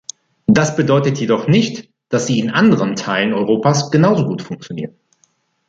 Das 0.47 0.75
bedeutet 0.75 1.19
jedoch 1.19 1.45
nicht, 1.47 1.91
dass 2.09 2.25
sie 2.25 2.39
in 2.39 2.49
anderen 2.49 2.95
Teilen 2.95 3.33
Europas 3.35 3.91
genauso 3.91 4.25
gut 4.25 4.41
funktionieren. 4.41 4.95